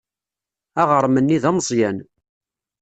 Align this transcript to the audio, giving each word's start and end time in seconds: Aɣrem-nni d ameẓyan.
Aɣrem-nni 0.81 1.37
d 1.41 1.43
ameẓyan. 1.49 1.97